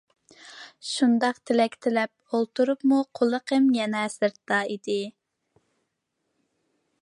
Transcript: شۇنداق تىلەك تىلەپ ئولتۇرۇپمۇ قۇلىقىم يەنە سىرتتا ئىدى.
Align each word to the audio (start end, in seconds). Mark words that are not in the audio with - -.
شۇنداق 0.91 1.41
تىلەك 1.49 1.77
تىلەپ 1.85 2.37
ئولتۇرۇپمۇ 2.39 3.03
قۇلىقىم 3.19 3.69
يەنە 3.77 4.03
سىرتتا 4.15 4.63
ئىدى. 4.73 4.99